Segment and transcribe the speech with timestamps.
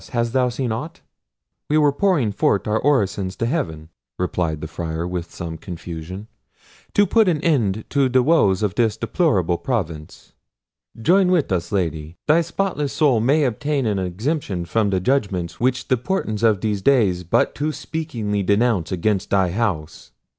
[0.13, 1.01] hast thou seen aught?"
[1.69, 6.27] "We were pouring forth our orisons to heaven," replied the Friar, with some confusion,
[6.95, 10.33] "to put an end to the woes of this deplorable province.
[10.99, 12.17] Join with us, Lady!
[12.27, 16.81] thy spotless soul may obtain an exemption from the judgments which the portents of these
[16.81, 20.13] days but too speakingly denounce against thy house."